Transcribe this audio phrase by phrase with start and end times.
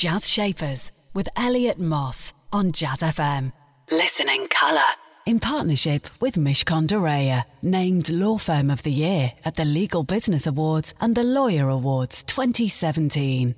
[0.00, 3.52] Jazz Shapers with Elliot Moss on Jazz FM.
[3.90, 4.88] Listen in colour.
[5.26, 10.02] In partnership with Mishcon de Reya, named Law Firm of the Year at the Legal
[10.02, 13.54] Business Awards and the Lawyer Awards 2017.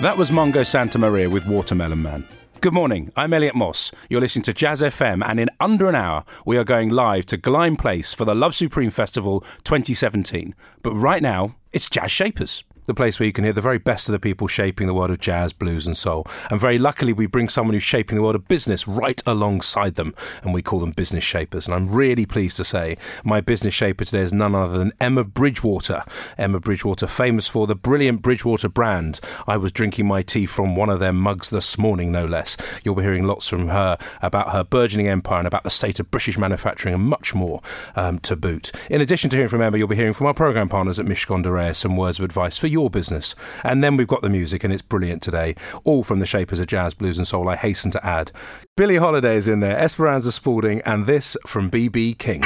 [0.00, 2.24] That was Mongo Santamaria with Watermelon Man.
[2.60, 3.90] Good morning, I'm Elliot Moss.
[4.08, 7.36] You're listening to Jazz FM, and in under an hour, we are going live to
[7.36, 10.54] Glynde Place for the Love Supreme Festival 2017.
[10.84, 14.08] But right now, it's Jazz Shapers the place where you can hear the very best
[14.08, 16.26] of the people shaping the world of jazz, blues, and soul.
[16.50, 20.14] And very luckily, we bring someone who's shaping the world of business right alongside them,
[20.42, 21.66] and we call them business shapers.
[21.66, 25.22] And I'm really pleased to say my business shaper today is none other than Emma
[25.22, 26.02] Bridgewater.
[26.38, 29.20] Emma Bridgewater, famous for the brilliant Bridgewater brand.
[29.46, 32.56] I was drinking my tea from one of their mugs this morning, no less.
[32.84, 36.10] You'll be hearing lots from her about her burgeoning empire and about the state of
[36.10, 37.60] British manufacturing and much more
[37.96, 38.72] um, to boot.
[38.88, 41.42] In addition to hearing from Emma, you'll be hearing from our programme partners at Mishcon
[41.42, 43.34] de some words of advice for you your business.
[43.64, 46.68] And then we've got the music, and it's brilliant today, all from the Shapers of
[46.68, 48.30] Jazz, Blues, and Soul, I hasten to add.
[48.76, 52.14] Billie Holiday is in there, Esperanza Spalding, and this from B.B.
[52.14, 52.44] King.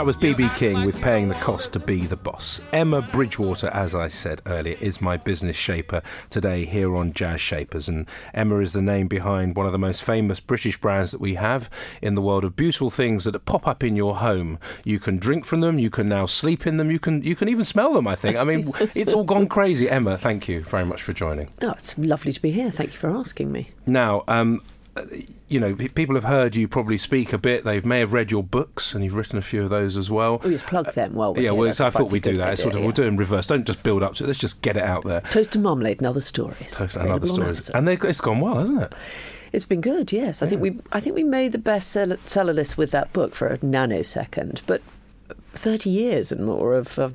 [0.00, 2.58] That was BB King with Paying the Cost to Be the Boss.
[2.72, 6.00] Emma Bridgewater, as I said earlier, is my business shaper
[6.30, 7.86] today here on Jazz Shapers.
[7.86, 11.34] And Emma is the name behind one of the most famous British brands that we
[11.34, 11.68] have
[12.00, 14.58] in the world of beautiful things that pop up in your home.
[14.84, 17.50] You can drink from them, you can now sleep in them, you can you can
[17.50, 18.38] even smell them, I think.
[18.38, 19.90] I mean, it's all gone crazy.
[19.90, 21.50] Emma, thank you very much for joining.
[21.60, 22.70] Oh, it's lovely to be here.
[22.70, 23.72] Thank you for asking me.
[23.84, 24.62] Now, um,
[25.48, 27.64] you know, people have heard you probably speak a bit.
[27.64, 30.40] They may have read your books, and you've written a few of those as well.
[30.44, 31.14] Oh, yes, plug them.
[31.14, 32.48] Well, yeah, well, so I thought we'd do that.
[32.48, 32.86] Idea, sort of, yeah.
[32.86, 33.46] We'll do in reverse.
[33.46, 34.26] Don't just build up to it.
[34.26, 35.20] Let's just get it out there.
[35.22, 36.76] Toast and marmalade and other stories.
[36.76, 38.92] Toast and other stories, and it's gone well, hasn't it?
[39.52, 40.12] It's been good.
[40.12, 40.78] Yes, I think we.
[40.92, 44.82] I think we made the best seller list with that book for a nanosecond, but
[45.54, 47.14] thirty years and more of of,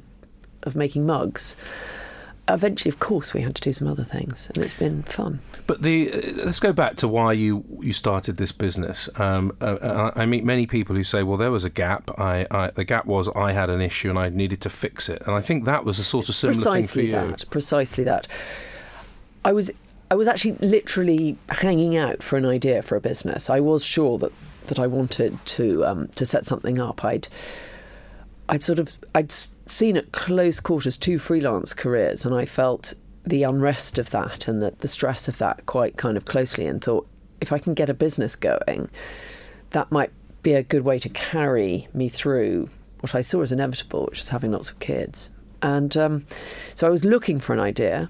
[0.64, 1.56] of making mugs
[2.47, 5.39] eventually, of course, we had to do some other things, and it's been fun.
[5.67, 9.09] But the uh, let's go back to why you you started this business.
[9.16, 12.11] Um, uh, uh I meet many people who say, "Well, there was a gap.
[12.19, 15.22] I, I, the gap was I had an issue and I needed to fix it."
[15.25, 17.31] And I think that was a sort of similar precisely thing for you.
[17.31, 18.28] That, precisely that.
[19.44, 19.72] I was
[20.11, 23.50] I was actually literally hanging out for an idea for a business.
[23.50, 24.31] I was sure that
[24.67, 27.03] that I wanted to um, to set something up.
[27.03, 27.28] I'd
[28.47, 29.34] I'd sort of I'd
[29.66, 32.94] seen at close quarters two freelance careers, and I felt
[33.26, 36.84] the unrest of that and the, the stress of that quite kind of closely, and
[36.84, 37.08] thought
[37.42, 38.90] if I can get a business going,
[39.72, 40.12] that might
[40.44, 44.30] be a good way to carry me through what I saw as inevitable, which was
[44.30, 45.31] having lots of kids.
[45.62, 46.26] And um,
[46.76, 48.09] so I was looking for an idea.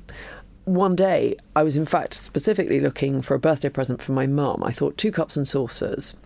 [0.65, 4.63] One day, I was in fact specifically looking for a birthday present for my mum.
[4.63, 6.17] I thought two cups and saucers.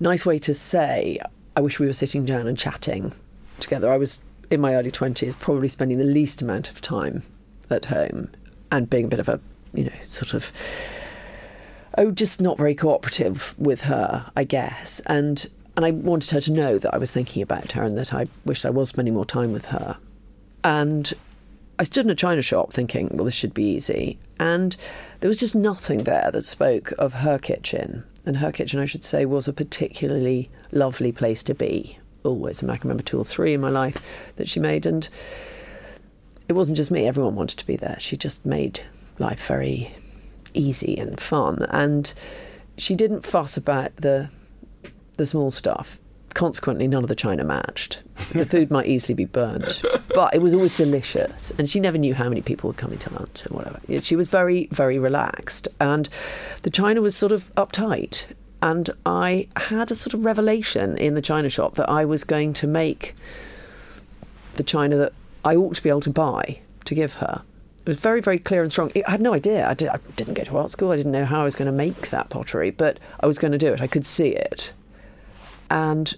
[0.00, 1.18] Nice way to say,
[1.56, 3.12] I wish we were sitting down and chatting
[3.62, 3.90] together.
[3.90, 7.22] I was in my early 20s, probably spending the least amount of time
[7.70, 8.30] at home
[8.70, 9.40] and being a bit of a,
[9.72, 10.52] you know, sort of,
[11.96, 15.00] oh, just not very cooperative with her, I guess.
[15.06, 18.12] And and I wanted her to know that I was thinking about her and that
[18.12, 19.96] I wished I was spending more time with her.
[20.62, 21.14] And
[21.78, 24.18] I stood in a china shop thinking, well, this should be easy.
[24.38, 24.76] And
[25.20, 28.04] there was just nothing there that spoke of her kitchen.
[28.26, 32.62] And her kitchen, I should say, was a particularly lovely place to be always.
[32.62, 34.02] And I can remember two or three in my life
[34.36, 35.08] that she made, and
[36.48, 37.06] it wasn't just me.
[37.06, 37.96] Everyone wanted to be there.
[37.98, 38.80] She just made
[39.18, 39.94] life very
[40.54, 42.12] easy and fun, and
[42.76, 44.28] she didn't fuss about the
[45.16, 45.98] the small stuff.
[46.34, 48.02] Consequently, none of the china matched.
[48.32, 49.82] The food might easily be burnt,
[50.14, 51.52] but it was always delicious.
[51.58, 53.80] And she never knew how many people were coming to lunch or whatever.
[54.00, 56.08] She was very, very relaxed, and
[56.62, 58.24] the china was sort of uptight
[58.62, 62.54] and I had a sort of revelation in the china shop that I was going
[62.54, 63.14] to make
[64.54, 65.12] the china that
[65.44, 67.42] I ought to be able to buy to give her.
[67.80, 68.92] It was very, very clear and strong.
[68.94, 69.68] I had no idea.
[69.68, 70.92] I, did, didn't go to art school.
[70.92, 73.50] I didn't know how I was going to make that pottery, but I was going
[73.50, 73.80] to do it.
[73.80, 74.72] I could see it,
[75.68, 76.14] and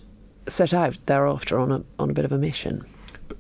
[0.47, 2.85] set out thereafter on a on a bit of a mission.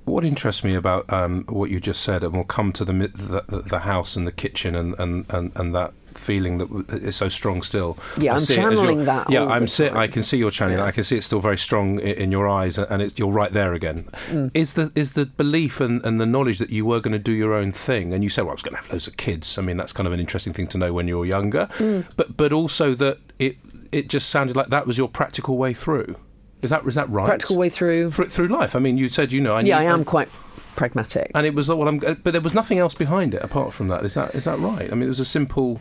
[0.06, 3.62] what interests me about um, what you just said, and we'll come to the the,
[3.66, 7.62] the house and the kitchen and, and, and, and that feeling that is so strong
[7.62, 7.98] still.
[8.16, 9.30] Yeah, I am channeling that.
[9.30, 9.66] Yeah, I'm
[9.96, 10.86] I can see you're channeling yeah.
[10.86, 13.52] I can see it's still very strong in, in your eyes, and it's you're right
[13.52, 14.08] there again.
[14.28, 14.50] Mm.
[14.54, 17.32] Is the is the belief and, and the knowledge that you were going to do
[17.32, 19.58] your own thing, and you said, "Well, I was going to have loads of kids."
[19.58, 22.06] I mean, that's kind of an interesting thing to know when you're younger, mm.
[22.16, 23.56] but but also that it
[23.92, 26.16] it just sounded like that was your practical way through.
[26.62, 27.26] Is that is that right?
[27.26, 28.74] Practical way through through, through life.
[28.74, 29.54] I mean, you said you know.
[29.54, 30.28] I yeah, I am quite
[30.76, 31.30] pragmatic.
[31.34, 34.04] And it was well, I'm, but there was nothing else behind it apart from that.
[34.04, 34.90] Is that is that right?
[34.90, 35.80] I mean, it was a simple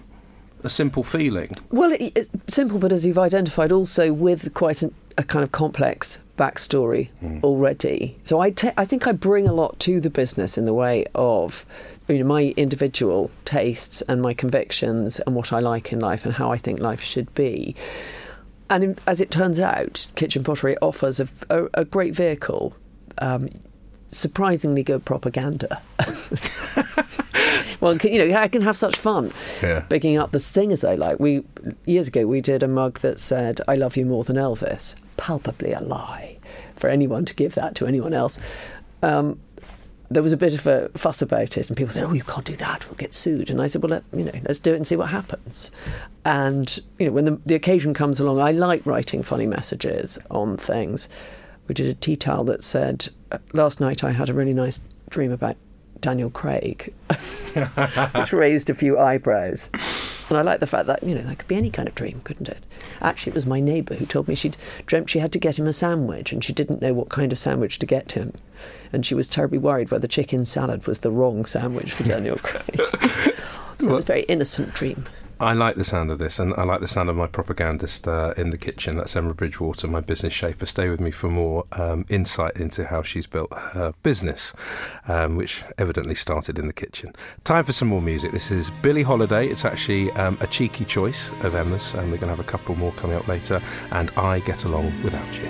[0.63, 1.55] a simple feeling.
[1.69, 5.51] Well, it, it's simple, but as you've identified, also with quite an, a kind of
[5.51, 7.43] complex backstory mm.
[7.43, 8.17] already.
[8.23, 11.05] So I, te- I think I bring a lot to the business in the way
[11.13, 11.65] of
[12.07, 16.33] you know, my individual tastes and my convictions and what I like in life and
[16.33, 17.75] how I think life should be.
[18.69, 22.75] And in, as it turns out, Kitchen Pottery offers a, a, a great vehicle.
[23.19, 23.49] Um,
[24.13, 25.81] surprisingly good propaganda.
[27.81, 29.31] well, you know, I can have such fun
[29.61, 29.81] yeah.
[29.81, 31.19] picking up the singers I like.
[31.19, 31.43] We
[31.85, 35.71] years ago we did a mug that said "I love you more than Elvis." Palpably
[35.71, 36.37] a lie
[36.75, 38.39] for anyone to give that to anyone else.
[39.01, 39.39] Um,
[40.09, 42.45] there was a bit of a fuss about it, and people said, "Oh, you can't
[42.45, 44.77] do that; we'll get sued." And I said, "Well, let, you know, let's do it
[44.77, 45.71] and see what happens."
[46.25, 50.57] And you know, when the, the occasion comes along, I like writing funny messages on
[50.57, 51.09] things.
[51.67, 54.81] We did a tea towel that said, uh, "Last night I had a really nice
[55.09, 55.55] dream about
[56.03, 56.93] Daniel Craig,
[58.13, 59.69] which raised a few eyebrows.
[60.29, 62.21] And I like the fact that, you know, that could be any kind of dream,
[62.23, 62.63] couldn't it?
[63.01, 65.67] Actually, it was my neighbour who told me she'd dreamt she had to get him
[65.67, 68.33] a sandwich and she didn't know what kind of sandwich to get him.
[68.91, 72.75] And she was terribly worried whether chicken salad was the wrong sandwich for Daniel Craig.
[73.43, 75.05] so well, it was a very innocent dream.
[75.43, 78.33] I like the sound of this, and I like the sound of my propagandist uh,
[78.37, 78.97] in the kitchen.
[78.97, 80.65] That's Emma Bridgewater, my business shaper.
[80.65, 84.53] Stay with me for more um, insight into how she's built her business,
[85.07, 87.13] um, which evidently started in the kitchen.
[87.43, 88.31] Time for some more music.
[88.31, 89.47] This is Billie Holiday.
[89.47, 92.75] It's actually um, a cheeky choice of Emma's, and we're going to have a couple
[92.75, 93.61] more coming up later.
[93.91, 95.49] And I Get Along Without You.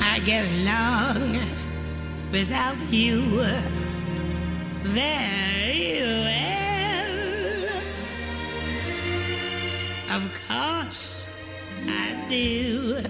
[0.00, 1.38] I get along
[2.32, 3.20] without you.
[4.82, 6.45] Very well.
[10.10, 11.40] Of course
[11.88, 13.02] I do.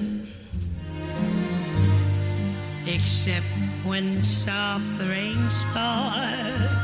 [2.87, 3.45] Except
[3.85, 6.76] when soft rains fall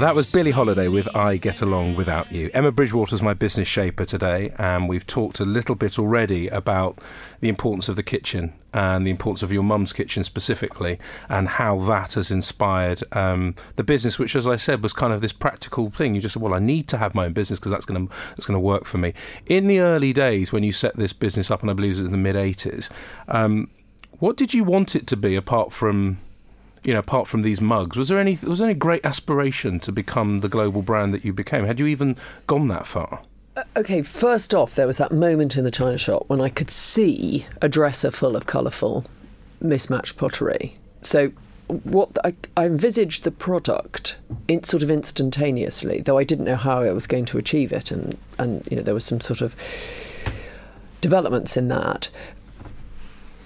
[0.00, 2.50] that was Billie Holiday with I Get Along Without You.
[2.54, 6.98] Emma Bridgewater's my business shaper today, and we've talked a little bit already about
[7.40, 10.98] the importance of the kitchen and the importance of your mum's kitchen specifically,
[11.28, 15.20] and how that has inspired um, the business, which, as I said, was kind of
[15.20, 16.14] this practical thing.
[16.14, 18.14] You just said, "Well, I need to have my own business because that's going to
[18.30, 19.12] that's going to work for me."
[19.46, 22.06] In the early days, when you set this business up, and I believe it was
[22.06, 22.88] in the mid '80s,
[23.28, 23.68] um,
[24.18, 26.18] what did you want it to be apart from
[26.84, 29.92] you know, apart from these mugs, was there any was there any great aspiration to
[29.92, 31.64] become the global brand that you became?
[31.64, 33.22] Had you even gone that far?
[33.56, 36.70] Uh, okay, first off, there was that moment in the china shop when I could
[36.70, 39.04] see a dresser full of colourful,
[39.60, 40.74] mismatched pottery.
[41.02, 41.32] So,
[41.68, 44.16] what I, I envisaged the product
[44.48, 47.90] in sort of instantaneously, though I didn't know how I was going to achieve it,
[47.90, 49.54] and and you know there was some sort of
[51.00, 52.08] developments in that.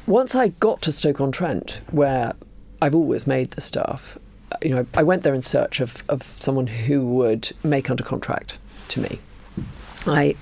[0.07, 2.35] Once I got to Stoke on Trent, where
[2.87, 4.17] I've always made the stuff.
[4.63, 8.59] You know, I went there in search of, of someone who would make under contract
[8.91, 9.19] to me.
[10.07, 10.37] I,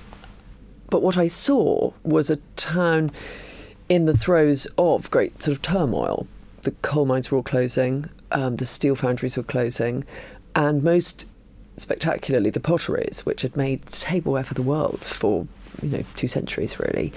[0.91, 3.11] but what I saw was a town
[3.89, 6.27] in the throes of great sort of turmoil.
[6.61, 10.05] The coal mines were all closing, um, the steel foundries were closing,
[10.53, 11.25] and most
[11.77, 15.47] spectacularly, the potteries, which had made tableware for the world for
[15.81, 17.11] you know two centuries really,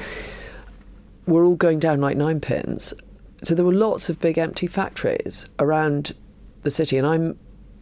[1.26, 2.94] were all going down like ninepins
[3.42, 6.14] so there were lots of big empty factories around
[6.62, 7.38] the city, and I'm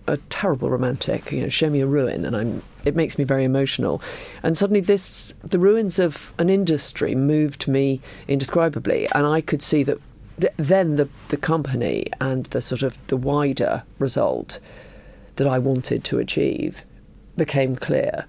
[0.06, 1.32] a terrible romantic.
[1.32, 2.62] You know, show me a ruin, and I'm.
[2.84, 4.00] It makes me very emotional.
[4.42, 9.82] And suddenly, this the ruins of an industry moved me indescribably, and I could see
[9.84, 9.98] that.
[10.40, 14.60] Th- then the the company and the sort of the wider result
[15.36, 16.84] that I wanted to achieve
[17.36, 18.26] became clear.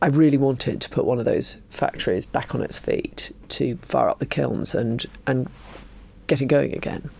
[0.00, 4.08] I really wanted to put one of those factories back on its feet to fire
[4.08, 5.48] up the kilns and and
[6.26, 7.10] get it going again.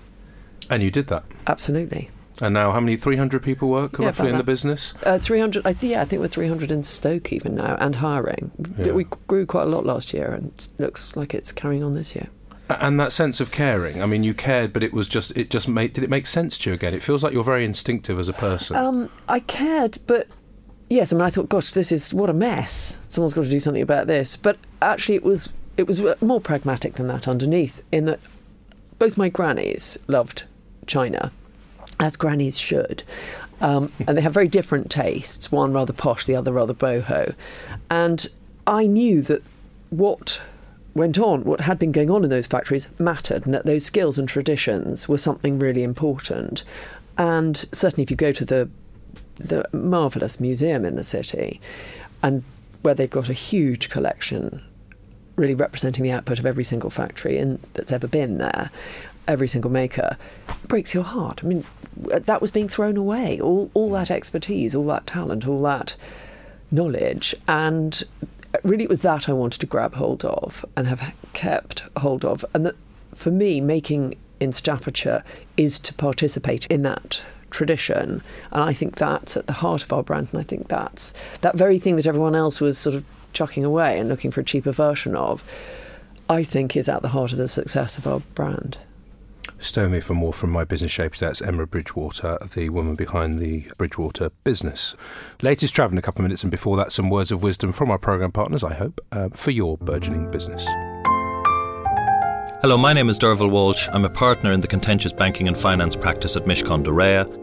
[0.71, 1.25] And you did that?
[1.47, 2.11] Absolutely.
[2.41, 2.97] And now, how many?
[2.97, 4.95] Three hundred people work yeah, roughly in the business.
[5.05, 5.67] Uh, Three hundred.
[5.67, 8.51] I yeah, I think we're three hundred in Stoke even now, and hiring.
[8.79, 8.93] Yeah.
[8.93, 12.29] We grew quite a lot last year, and looks like it's carrying on this year.
[12.71, 14.03] And that sense of caring.
[14.03, 15.37] I mean, you cared, but it was just.
[15.37, 15.93] It just made.
[15.93, 16.95] Did it make sense to you again?
[16.95, 18.77] It feels like you're very instinctive as a person.
[18.77, 20.27] Um, I cared, but
[20.89, 22.97] yes, I mean, I thought, gosh, this is what a mess.
[23.11, 24.37] Someone's got to do something about this.
[24.37, 28.21] But actually, it was it was more pragmatic than that underneath, in that
[29.03, 30.45] both my grannies loved
[30.87, 31.33] China,
[31.99, 33.03] as grannies should.
[33.61, 37.35] Um, and they have very different tastes, one rather posh, the other rather boho.
[37.91, 38.29] And
[38.65, 39.43] I knew that
[39.91, 40.41] what
[40.95, 44.21] went on, what had been going on in those factories mattered, and that those skills
[44.21, 46.63] and traditions were something really important.
[47.19, 48.71] And certainly, if you go to the
[49.37, 51.61] the marvelous museum in the city,
[52.23, 52.45] and
[52.83, 54.63] where they've got a huge collection,
[55.37, 58.71] really representing the output of every single factory in, that's ever been there,
[59.27, 60.17] every single maker,
[60.67, 61.41] breaks your heart.
[61.43, 61.65] I mean,
[62.13, 63.41] uh, that was being thrown away.
[63.41, 65.97] All all that expertise, all that talent, all that
[66.71, 68.03] knowledge, and
[68.55, 72.25] uh, really it was that I wanted to grab hold of and have kept hold
[72.25, 72.45] of.
[72.55, 72.77] And that
[73.15, 75.23] for me, making in Staffordshire
[75.57, 78.23] is to participate in that tradition.
[78.51, 80.29] And I think that's at the heart of our brand.
[80.33, 83.99] And I think that's that very thing that everyone else was sort of chucking away
[83.99, 85.45] and looking for a cheaper version of,
[86.29, 88.79] I think is at the heart of the success of our brand.
[89.59, 91.21] Stow me for more from my business Shapes.
[91.21, 94.97] That's Emma Bridgewater, the woman behind the Bridgewater business.
[95.41, 97.91] Latest travel in a couple of minutes, and before that, some words of wisdom from
[97.91, 100.67] our programme partners, I hope, uh, for your burgeoning business.
[102.61, 103.89] Hello, my name is Derval Walsh.
[103.93, 107.42] I'm a partner in the contentious banking and finance practice at Mishcon de Reya.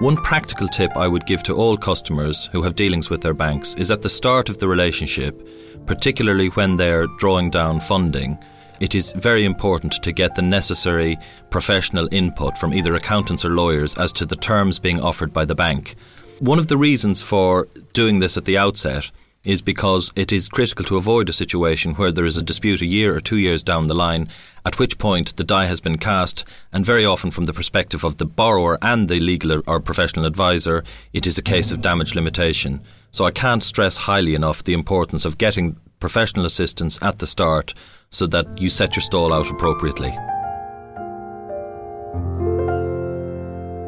[0.00, 3.74] One practical tip I would give to all customers who have dealings with their banks
[3.76, 5.48] is at the start of the relationship,
[5.86, 8.36] particularly when they're drawing down funding,
[8.78, 11.16] it is very important to get the necessary
[11.48, 15.54] professional input from either accountants or lawyers as to the terms being offered by the
[15.54, 15.94] bank.
[16.40, 19.10] One of the reasons for doing this at the outset
[19.46, 22.86] is because it is critical to avoid a situation where there is a dispute a
[22.86, 24.28] year or two years down the line,
[24.66, 28.16] at which point the die has been cast, and very often from the perspective of
[28.16, 30.82] the borrower and the legal or professional advisor,
[31.12, 32.80] it is a case of damage limitation.
[33.12, 37.74] So I can't stress highly enough the importance of getting professional assistance at the start
[38.10, 40.10] so that you set your stall out appropriately.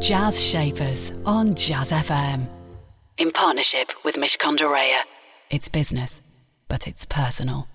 [0.01, 2.47] Jazz Shapers on Jazz FM.
[3.17, 5.03] In partnership with Mishcon de
[5.51, 6.23] It's business,
[6.69, 7.67] but it's personal.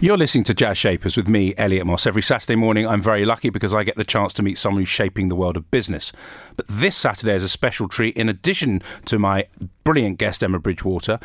[0.00, 2.06] You're listening to Jazz Shapers with me, Elliot Moss.
[2.06, 4.88] Every Saturday morning, I'm very lucky because I get the chance to meet someone who's
[4.88, 6.12] shaping the world of business.
[6.56, 8.16] But this Saturday is a special treat.
[8.16, 9.46] In addition to my
[9.84, 11.18] brilliant guest, Emma Bridgewater,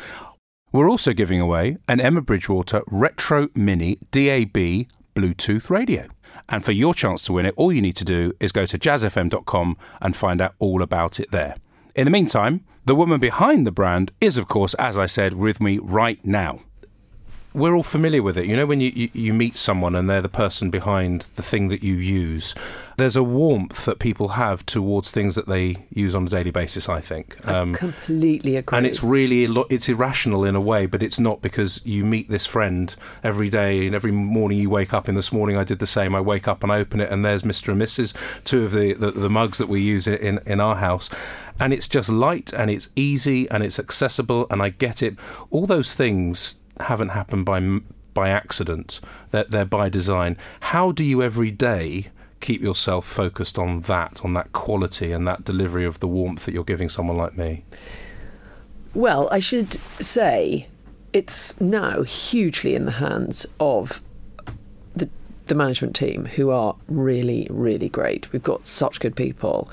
[0.72, 6.06] we're also giving away an Emma Bridgewater Retro Mini DAB Bluetooth radio.
[6.48, 8.78] And for your chance to win it, all you need to do is go to
[8.78, 11.56] jazzfm.com and find out all about it there.
[11.96, 15.60] In the meantime, the woman behind the brand is, of course, as I said, with
[15.60, 16.60] me right now
[17.52, 18.46] we're all familiar with it.
[18.46, 21.68] You know, when you, you, you, meet someone and they're the person behind the thing
[21.68, 22.54] that you use,
[22.96, 26.88] there's a warmth that people have towards things that they use on a daily basis.
[26.88, 27.44] I think.
[27.46, 28.76] Um, I completely agree.
[28.76, 32.46] And it's really it's irrational in a way, but it's not because you meet this
[32.46, 35.08] friend every day and every morning you wake up.
[35.08, 36.14] In this morning, I did the same.
[36.14, 37.72] I wake up and I open it, and there's Mr.
[37.72, 38.14] and Mrs.
[38.44, 41.10] Two of the the, the mugs that we use in in our house.
[41.58, 45.16] And it's just light and it's easy and it's accessible and I get it.
[45.50, 47.80] All those things haven't happened by
[48.14, 49.00] by accident.
[49.30, 50.36] They're, they're by design.
[50.60, 52.08] How do you every day
[52.40, 56.52] keep yourself focused on that, on that quality and that delivery of the warmth that
[56.52, 57.64] you're giving someone like me?
[58.94, 60.66] Well, I should say
[61.12, 64.02] it's now hugely in the hands of
[64.96, 65.08] the
[65.46, 68.32] the management team who are really really great.
[68.32, 69.70] We've got such good people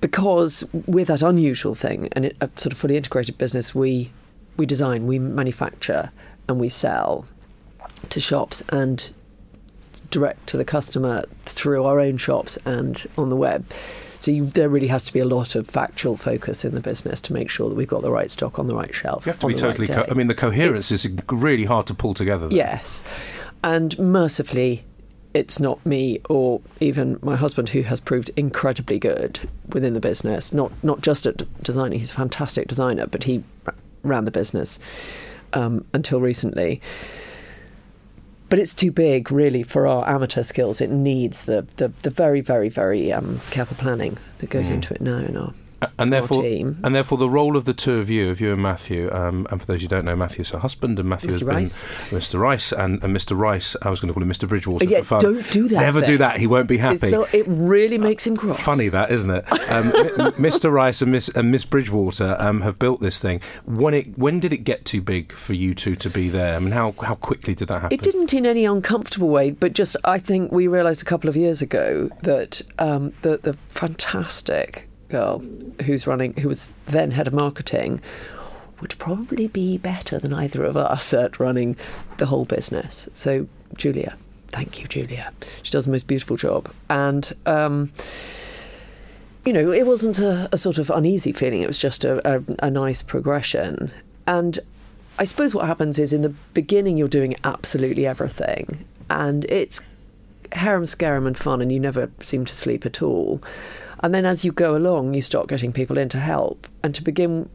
[0.00, 4.10] because with that unusual thing and a sort of fully integrated business, we
[4.56, 6.10] we design, we manufacture,
[6.48, 7.26] and we sell
[8.10, 9.10] to shops and
[10.10, 13.66] direct to the customer through our own shops and on the web.
[14.18, 17.20] So you, there really has to be a lot of factual focus in the business
[17.22, 19.26] to make sure that we've got the right stock on the right shelf.
[19.26, 19.86] You have to be totally.
[19.86, 22.48] Right co- I mean, the coherence it's, is really hard to pull together.
[22.48, 22.56] Though.
[22.56, 23.02] Yes,
[23.62, 24.84] and mercifully,
[25.34, 30.54] it's not me or even my husband who has proved incredibly good within the business.
[30.54, 33.44] Not not just at designing; he's a fantastic designer, but he
[34.04, 34.78] ran the business
[35.52, 36.80] um, until recently.
[38.48, 40.80] But it's too big, really, for our amateur skills.
[40.80, 44.74] It needs the, the, the very, very, very um, careful planning that goes mm.
[44.74, 45.54] into it now in our
[45.98, 46.80] and therefore, team.
[46.82, 49.60] and therefore, the role of the two of you, of you and Matthew, um, and
[49.60, 51.32] for those who don't know, Matthew's her husband, and Matthew Mr.
[51.32, 51.82] has Rice.
[51.82, 52.40] been Mr.
[52.40, 53.36] Rice, and, and, Mr.
[53.36, 53.76] Rice.
[53.82, 54.48] I was going to call him Mr.
[54.48, 55.20] Bridgewater yeah, for fun.
[55.20, 55.80] Don't do that.
[55.80, 56.10] Never thing.
[56.10, 56.38] do that.
[56.38, 57.08] He won't be happy.
[57.08, 58.60] it really makes him cross.
[58.60, 59.44] Funny that, isn't it?
[59.70, 59.92] Um,
[60.32, 60.70] Mr.
[60.72, 63.40] Rice and Miss and Miss Bridgewater um, have built this thing.
[63.64, 66.56] When it when did it get too big for you two to be there?
[66.56, 67.94] I mean, how how quickly did that happen?
[67.94, 71.36] It didn't in any uncomfortable way, but just I think we realised a couple of
[71.36, 75.42] years ago that um, the the fantastic girl
[75.84, 78.00] who's running, who was then head of marketing,
[78.80, 81.76] would probably be better than either of us at running
[82.18, 83.08] the whole business.
[83.14, 84.16] So Julia
[84.54, 85.32] Thank you, Julia.
[85.64, 86.70] She does the most beautiful job.
[86.88, 87.90] And, um,
[89.44, 92.40] you know, it wasn't a, a, sort of uneasy feeling, it was just a, a,
[92.60, 93.90] a nice progression.
[94.28, 94.60] And
[95.18, 98.84] I suppose what happens is in the beginning, you're doing absolutely everything.
[99.10, 99.80] And it's
[100.52, 103.42] harem scarum and fun, and you never seem to sleep at all.
[104.04, 106.68] And then as you go along, you start getting people in to help.
[106.82, 107.48] And to begin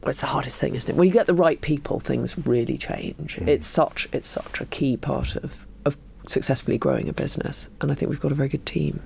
[0.00, 0.96] well, it's the hardest thing, isn't it?
[0.96, 3.34] When you get the right people, things really change.
[3.34, 3.48] Mm.
[3.48, 5.96] It's such it's such a key part of of
[6.28, 9.02] successfully growing a business, and I think we've got a very good team.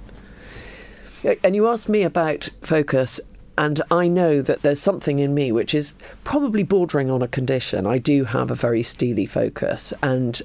[1.42, 3.22] And you asked me about focus,
[3.56, 7.86] and I know that there's something in me which is probably bordering on a condition.
[7.86, 10.42] I do have a very steely focus, and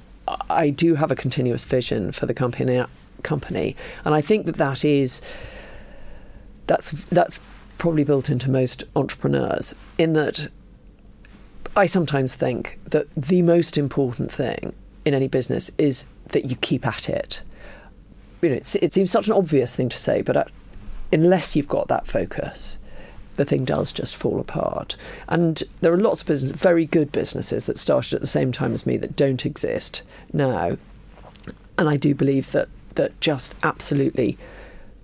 [0.50, 2.86] I do have a continuous vision for the company.
[3.22, 3.76] Company,
[4.06, 5.20] and I think that that is
[6.70, 7.40] that's that's
[7.80, 10.50] probably built into most entrepreneurs in that
[11.76, 14.74] I sometimes think that the most important thing
[15.04, 17.42] in any business is that you keep at it.
[18.42, 20.52] You know, it seems such an obvious thing to say, but
[21.12, 22.78] unless you've got that focus,
[23.36, 24.96] the thing does just fall apart.
[25.28, 28.74] And there are lots of business, very good businesses that started at the same time
[28.74, 30.78] as me that don't exist now.
[31.78, 34.38] And I do believe that that just absolutely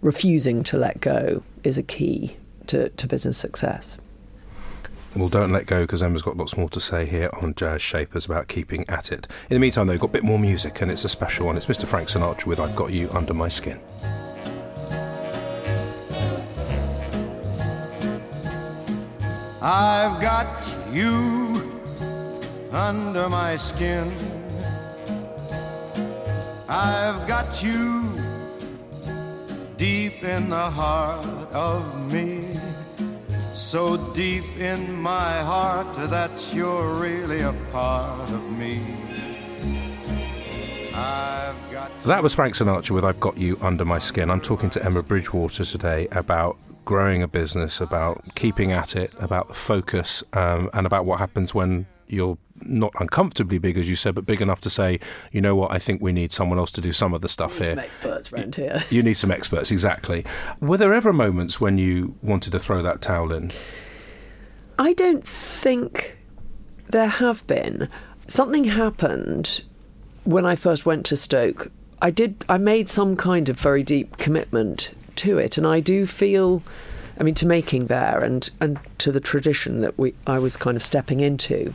[0.05, 3.97] refusing to let go is a key to, to business success.
[5.15, 8.25] Well, don't let go because Emma's got lots more to say here on Jazz Shapers
[8.25, 9.27] about keeping at it.
[9.49, 11.57] In the meantime, though, we've got a bit more music and it's a special one.
[11.57, 11.87] It's Mr.
[11.87, 13.79] Frank Sinatra with I've Got You Under My Skin.
[19.61, 21.81] I've got you
[22.71, 24.13] under my skin.
[26.67, 28.14] I've got you
[29.77, 32.41] deep in the heart of me.
[33.53, 38.81] So deep in my heart that you're really a part of me.
[42.05, 44.29] That was Frank Sinatra with I've Got You Under My Skin.
[44.29, 49.47] I'm talking to Emma Bridgewater today about growing a business, about keeping at it, about
[49.47, 54.15] the focus, um, and about what happens when you're not uncomfortably big, as you said,
[54.15, 54.99] but big enough to say,
[55.31, 57.57] you know what, I think we need someone else to do some of the stuff
[57.57, 57.71] here.
[57.71, 58.83] Some experts around here.
[58.89, 60.25] You need some experts, exactly.
[60.61, 63.51] Were there ever moments when you wanted to throw that towel in?
[64.79, 66.17] I don't think
[66.89, 67.89] there have been.
[68.27, 69.63] Something happened
[70.23, 71.71] when I first went to Stoke.
[72.01, 72.43] I did.
[72.49, 76.61] I made some kind of very deep commitment to it, and I do feel.
[77.17, 80.75] I mean, to making there and, and to the tradition that we I was kind
[80.75, 81.73] of stepping into.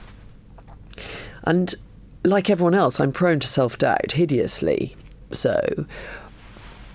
[1.45, 1.75] And
[2.25, 4.97] like everyone else, I'm prone to self doubt, hideously
[5.33, 5.87] so.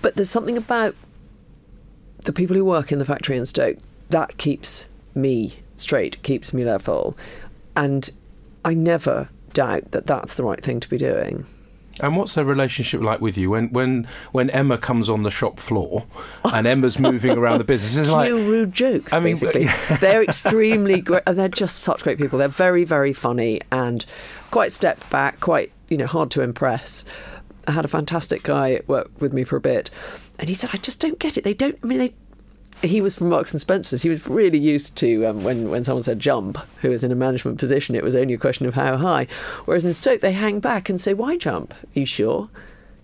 [0.02, 0.94] But there's something about
[2.24, 3.78] the people who work in the factory in Stoke
[4.10, 7.16] that keeps me straight, keeps me level.
[7.74, 8.10] And
[8.64, 11.46] I never doubt that that's the right thing to be doing.
[12.00, 15.58] And what's their relationship like with you when when when Emma comes on the shop
[15.58, 16.06] floor
[16.44, 17.96] and Emma's moving around the business?
[17.96, 19.12] It's like rude jokes.
[19.12, 19.68] I mean, basically,
[20.00, 22.38] they're extremely great, and they're just such great people.
[22.38, 24.04] They're very very funny and
[24.50, 27.04] quite stepped back, quite you know hard to impress.
[27.68, 29.90] I had a fantastic guy work with me for a bit,
[30.38, 31.44] and he said, "I just don't get it.
[31.44, 31.78] They don't.
[31.82, 32.14] I mean, they
[32.82, 34.02] he was from Marks and Spencers.
[34.02, 37.16] He was really used to um, when when someone said jump, who was in a
[37.16, 39.26] management position, it was only a question of how high.
[39.64, 41.74] Whereas in Stoke, they hang back and say, "Why jump?
[41.74, 42.48] Are you sure?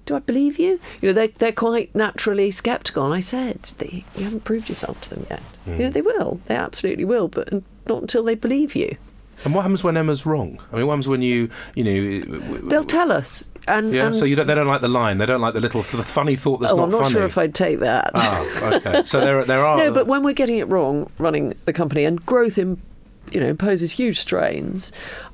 [0.04, 3.04] Do I believe you?" You know, they're they're quite naturally sceptical.
[3.04, 5.42] And I said, they, "You haven't proved yourself to them yet.
[5.66, 5.78] Mm.
[5.78, 6.40] You know, they will.
[6.46, 7.52] They absolutely will, but
[7.86, 8.96] not until they believe you."
[9.44, 10.60] And what happens when Emma's wrong?
[10.72, 13.48] I mean, what happens when you, you know, they'll tell us.
[13.66, 15.18] And, yeah, and so you don't, they don't like the line.
[15.18, 17.12] They don't like the little the funny thought that's oh, not I'm not funny.
[17.12, 18.10] sure if I'd take that.
[18.14, 19.02] Oh, okay.
[19.04, 22.24] So there, there are no, but when we're getting it wrong, running the company and
[22.24, 22.80] growth, in,
[23.30, 24.92] you know, imposes huge strains.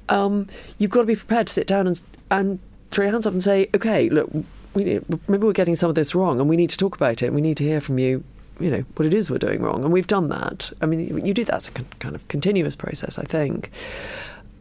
[0.09, 0.47] Um,
[0.79, 2.59] you've got to be prepared to sit down and and
[2.91, 4.31] throw your hands up and say, okay, look,
[4.75, 7.27] we maybe we're getting some of this wrong, and we need to talk about it.
[7.27, 8.25] and We need to hear from you
[8.61, 10.73] you know what it is we're doing wrong, and we've done that.
[10.81, 13.19] I mean, you do that as a kind of continuous process.
[13.19, 13.71] I think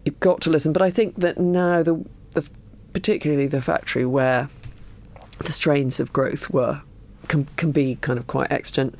[0.06, 2.48] you've got to listen, but I think that now the, the
[2.94, 4.50] particularly the factory where
[5.40, 6.82] the strains of growth were
[7.28, 8.96] can, can be kind of quite exigent.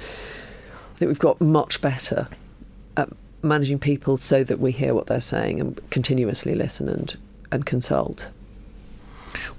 [0.96, 2.28] I think we've got much better
[2.96, 3.10] at
[3.42, 7.16] managing people so that we hear what they're saying and continuously listen and,
[7.52, 8.30] and consult.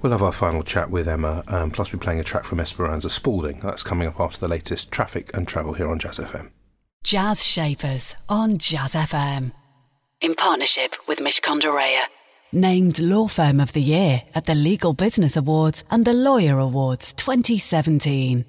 [0.01, 3.09] We'll have our final chat with Emma, um, plus we're playing a track from Esperanza
[3.09, 3.59] Spalding.
[3.61, 6.49] That's coming up after the latest traffic and travel here on Jazz FM.
[7.03, 9.51] Jazz Shapers on Jazz FM.
[10.21, 11.69] In partnership with Mishcon de
[12.51, 17.13] Named Law Firm of the Year at the Legal Business Awards and the Lawyer Awards
[17.13, 18.43] 2017.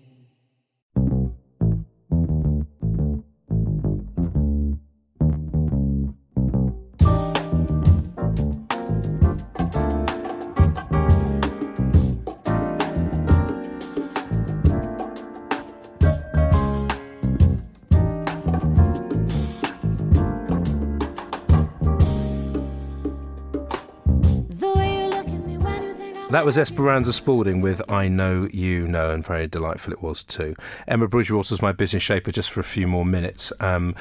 [26.40, 30.56] That was Esperanza Spalding with I Know You Know, and very delightful it was too.
[30.88, 33.52] Emma Bridgewater was my business shaper just for a few more minutes.
[33.60, 33.94] Um,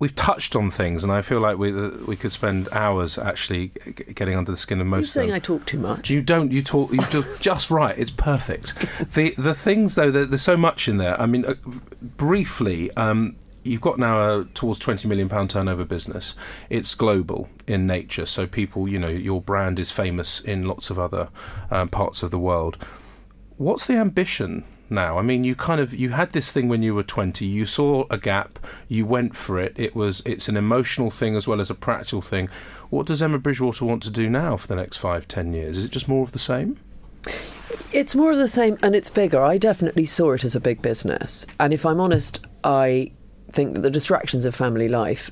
[0.00, 3.68] we've touched on things, and I feel like we uh, we could spend hours actually
[4.16, 5.14] getting under the skin of most.
[5.14, 6.10] You're saying I talk too much.
[6.10, 6.50] You don't.
[6.50, 6.92] You talk.
[6.92, 7.96] You do just right.
[7.96, 8.74] It's perfect.
[9.14, 11.20] the the things though, there's so much in there.
[11.20, 11.54] I mean, uh,
[12.02, 16.34] briefly, um, you've got now a towards 20 million pound turnover business.
[16.70, 20.98] It's global in nature so people you know your brand is famous in lots of
[20.98, 21.28] other
[21.70, 22.76] um, parts of the world.
[23.56, 25.18] What's the ambition now?
[25.18, 28.04] I mean you kind of you had this thing when you were 20 you saw
[28.10, 28.58] a gap.
[28.86, 29.72] You went for it.
[29.76, 32.48] It was it's an emotional thing as well as a practical thing.
[32.90, 35.78] What does emma bridgewater want to do now for the next five ten years?
[35.78, 36.78] Is it just more of the same?
[37.92, 39.40] It's more of the same and it's bigger.
[39.40, 41.46] I definitely saw it as a big business.
[41.58, 43.12] And if I'm honest, I
[43.54, 45.30] think that the distractions of family life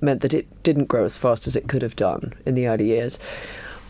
[0.00, 2.86] meant that it didn't grow as fast as it could have done in the early
[2.86, 3.18] years.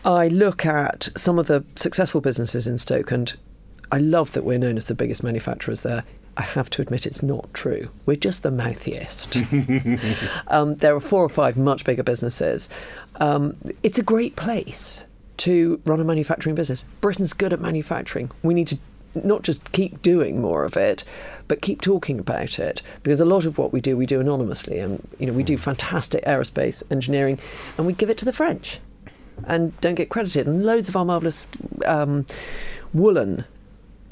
[0.05, 3.33] I look at some of the successful businesses in Stoke, and
[3.91, 6.03] I love that we're known as the biggest manufacturers there.
[6.37, 7.89] I have to admit it's not true.
[8.05, 9.37] We're just the mouthiest.
[10.47, 12.69] um, there are four or five much bigger businesses.
[13.15, 15.05] Um, it's a great place
[15.37, 16.83] to run a manufacturing business.
[17.01, 18.31] Britain's good at manufacturing.
[18.41, 18.77] We need to
[19.15, 21.03] not just keep doing more of it,
[21.47, 24.79] but keep talking about it because a lot of what we do we do anonymously,
[24.79, 27.39] and you know we do fantastic aerospace engineering,
[27.77, 28.79] and we give it to the French,
[29.45, 30.47] and don't get credited.
[30.47, 31.47] And loads of our marvelous
[31.85, 32.25] um,
[32.93, 33.45] woolen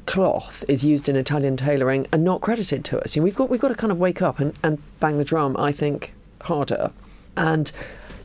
[0.06, 3.16] cloth is used in Italian tailoring and not credited to us.
[3.16, 5.24] You know, we've got we've got to kind of wake up and, and bang the
[5.24, 5.56] drum.
[5.58, 6.92] I think harder
[7.36, 7.72] and.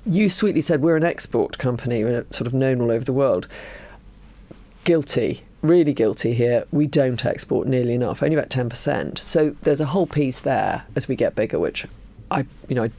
[0.05, 3.47] You sweetly said we're an export company, we're sort of known all over the world.
[4.83, 6.66] Guilty really guilty here.
[6.70, 9.18] We don't export nearly enough, only about 10%.
[9.18, 11.87] So there's a whole piece there as we get bigger, which
[12.31, 12.90] I, you know, I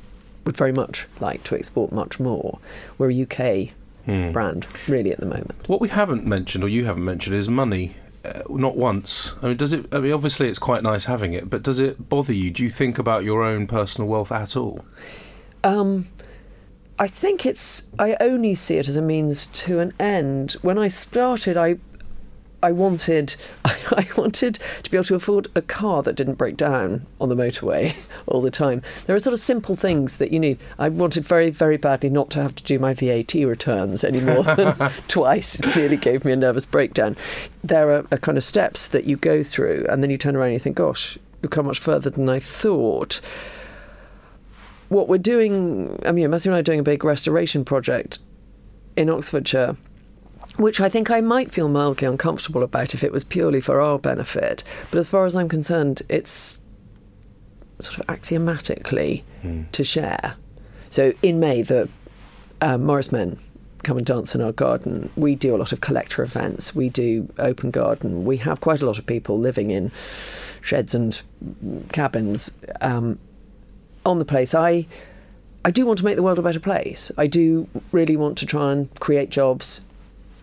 [0.46, 2.60] would very much like to export much more.
[2.98, 3.74] We're a UK
[4.06, 4.32] hmm.
[4.32, 5.68] brand, really, at the moment.
[5.68, 7.96] What we haven't mentioned, or you haven't mentioned, is money.
[8.26, 9.34] Uh, not once.
[9.42, 9.86] I mean, does it?
[9.92, 12.52] I mean, obviously, it's quite nice having it, but does it bother you?
[12.52, 14.86] Do you think about your own personal wealth at all?
[15.62, 16.08] Um,
[16.98, 17.88] I think it's.
[18.00, 20.54] I only see it as a means to an end.
[20.62, 21.80] When I started, I
[22.64, 27.06] I wanted I wanted to be able to afford a car that didn't break down
[27.20, 27.96] on the motorway
[28.26, 28.82] all the time.
[29.06, 30.58] There are sort of simple things that you need.
[30.80, 34.44] I wanted very very badly not to have to do my VAT returns any more
[34.56, 35.56] than twice.
[35.56, 37.18] It nearly gave me a nervous breakdown.
[37.64, 40.48] There are, are kind of steps that you go through, and then you turn around
[40.48, 43.20] and you think, "Gosh, you've come much further than I thought."
[44.88, 48.20] What we're doing, I mean, Matthew and I are doing a big restoration project
[48.96, 49.76] in Oxfordshire
[50.58, 53.98] which I think I might feel mildly uncomfortable about if it was purely for our
[53.98, 54.64] benefit.
[54.92, 56.62] But as far as I'm concerned, it's
[57.80, 59.70] sort of axiomatically mm.
[59.72, 60.36] to share.
[60.90, 61.90] So in May, the
[62.62, 63.38] uh, Morris Men
[63.84, 65.10] come and dance in our garden.
[65.16, 66.74] We do a lot of collector events.
[66.74, 68.26] We do open garden.
[68.26, 69.92] We have quite a lot of people living in
[70.62, 71.22] sheds and
[71.92, 72.52] cabins
[72.82, 73.20] um,
[74.06, 74.56] on the place.
[74.56, 74.88] I
[75.66, 77.12] I do want to make the world a better place.
[77.18, 79.82] I do really want to try and create jobs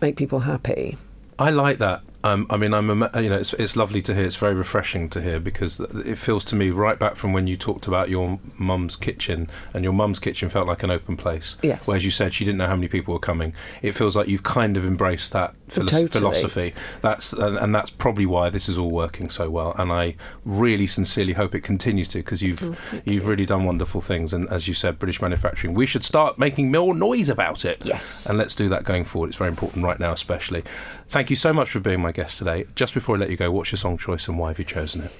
[0.01, 0.97] make people happy.
[1.39, 2.01] I like that.
[2.23, 4.25] Um, I mean, I'm you know, it's it's lovely to hear.
[4.25, 7.57] It's very refreshing to hear because it feels to me right back from when you
[7.57, 11.57] talked about your mum's kitchen and your mum's kitchen felt like an open place.
[11.63, 11.87] Yes.
[11.87, 13.53] Whereas you said she didn't know how many people were coming.
[13.81, 16.07] It feels like you've kind of embraced that philo- totally.
[16.09, 16.73] philosophy.
[17.01, 19.73] That's and, and, that's probably why this is all working so well.
[19.77, 23.29] And I really sincerely hope it continues to because you've oh, you've you.
[23.29, 24.33] really done wonderful things.
[24.33, 25.73] And as you said, British manufacturing.
[25.73, 27.83] We should start making more noise about it.
[27.83, 28.27] Yes.
[28.27, 29.29] And let's do that going forward.
[29.29, 30.63] It's very important right now, especially.
[31.11, 32.67] Thank you so much for being my guest today.
[32.73, 35.01] Just before I let you go, what's your song choice and why have you chosen
[35.01, 35.11] it?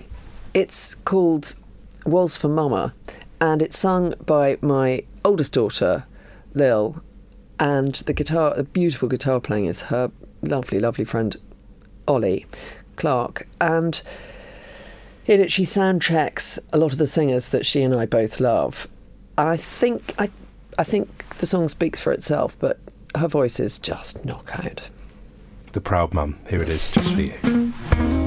[0.53, 1.55] It's called
[2.05, 2.93] Waltz for Mama,
[3.41, 6.05] and it's sung by my oldest daughter,
[6.53, 7.03] Lil,
[7.59, 11.35] and the guitar, the beautiful guitar playing is her lovely, lovely friend,
[12.07, 12.45] Ollie
[12.95, 14.01] Clark, and
[15.25, 18.39] in it she sound checks a lot of the singers that she and I both
[18.39, 18.87] love.
[19.37, 20.29] I think I,
[20.79, 22.79] I think the song speaks for itself, but
[23.13, 24.89] her voice is just knockout.
[25.73, 26.37] The Proud Mum.
[26.49, 28.20] Here it is, just for you.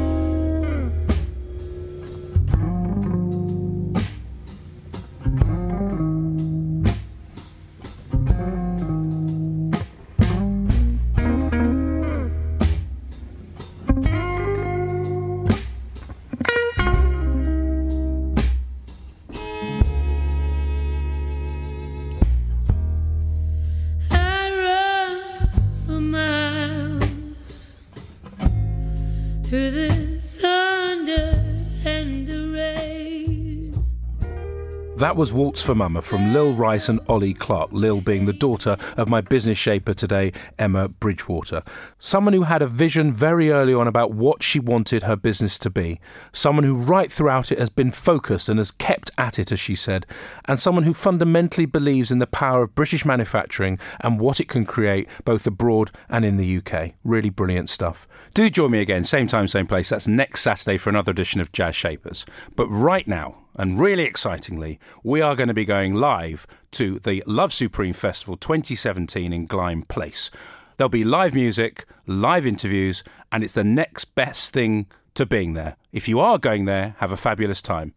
[35.14, 38.76] That was Waltz for Mama from Lil Rice and Ollie Clark, Lil being the daughter
[38.96, 41.62] of my business shaper today, Emma Bridgewater.
[42.00, 45.70] Someone who had a vision very early on about what she wanted her business to
[45.70, 46.00] be.
[46.32, 49.74] Someone who right throughout it has been focused and has kept at it, as she
[49.74, 50.06] said.
[50.46, 54.64] And someone who fundamentally believes in the power of British manufacturing and what it can
[54.64, 56.92] create both abroad and in the UK.
[57.04, 58.06] Really brilliant stuff.
[58.32, 59.88] Do join me again, same time, same place.
[59.88, 62.24] That's next Saturday for another edition of Jazz Shapers.
[62.56, 67.22] But right now, and really excitingly, we are going to be going live to the
[67.26, 70.30] Love Supreme Festival 2017 in Glynde Place.
[70.76, 75.76] There'll be live music, live interviews, and it's the next best thing to being there.
[75.92, 77.94] If you are going there, have a fabulous time.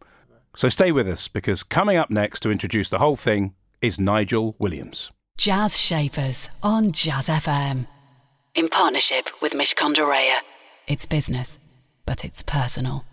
[0.58, 4.56] So stay with us because coming up next to introduce the whole thing is Nigel
[4.58, 5.12] Williams.
[5.36, 7.86] Jazz Shapers on Jazz FM.
[8.56, 10.40] In partnership with Mishcon de Reya.
[10.88, 11.60] It's business,
[12.06, 13.04] but it's personal.